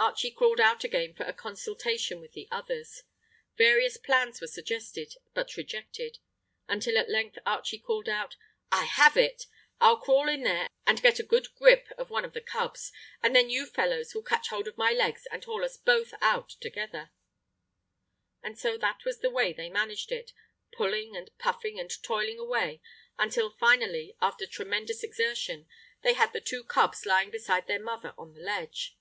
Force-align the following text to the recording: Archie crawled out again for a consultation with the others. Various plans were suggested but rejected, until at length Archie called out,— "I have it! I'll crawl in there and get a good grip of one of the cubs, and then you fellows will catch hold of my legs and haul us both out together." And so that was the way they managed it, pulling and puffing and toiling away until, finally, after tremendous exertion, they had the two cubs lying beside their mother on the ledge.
Archie 0.00 0.30
crawled 0.30 0.60
out 0.60 0.84
again 0.84 1.12
for 1.12 1.24
a 1.24 1.32
consultation 1.32 2.20
with 2.20 2.30
the 2.30 2.46
others. 2.52 3.02
Various 3.56 3.96
plans 3.96 4.40
were 4.40 4.46
suggested 4.46 5.16
but 5.34 5.56
rejected, 5.56 6.20
until 6.68 6.96
at 6.98 7.10
length 7.10 7.36
Archie 7.44 7.80
called 7.80 8.08
out,— 8.08 8.36
"I 8.70 8.84
have 8.84 9.16
it! 9.16 9.46
I'll 9.80 9.96
crawl 9.96 10.28
in 10.28 10.44
there 10.44 10.68
and 10.86 11.02
get 11.02 11.18
a 11.18 11.24
good 11.24 11.52
grip 11.56 11.88
of 11.98 12.10
one 12.10 12.24
of 12.24 12.32
the 12.32 12.40
cubs, 12.40 12.92
and 13.24 13.34
then 13.34 13.50
you 13.50 13.66
fellows 13.66 14.14
will 14.14 14.22
catch 14.22 14.50
hold 14.50 14.68
of 14.68 14.78
my 14.78 14.92
legs 14.92 15.26
and 15.32 15.42
haul 15.42 15.64
us 15.64 15.76
both 15.76 16.14
out 16.20 16.50
together." 16.60 17.10
And 18.40 18.56
so 18.56 18.78
that 18.78 19.04
was 19.04 19.18
the 19.18 19.30
way 19.30 19.52
they 19.52 19.68
managed 19.68 20.12
it, 20.12 20.32
pulling 20.70 21.16
and 21.16 21.36
puffing 21.38 21.80
and 21.80 21.90
toiling 22.04 22.38
away 22.38 22.80
until, 23.18 23.50
finally, 23.50 24.14
after 24.22 24.46
tremendous 24.46 25.02
exertion, 25.02 25.66
they 26.02 26.12
had 26.12 26.32
the 26.32 26.40
two 26.40 26.62
cubs 26.62 27.04
lying 27.04 27.30
beside 27.32 27.66
their 27.66 27.82
mother 27.82 28.14
on 28.16 28.32
the 28.34 28.40
ledge. 28.42 28.94